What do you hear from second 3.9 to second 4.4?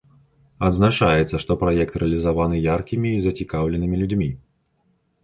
людзьмі.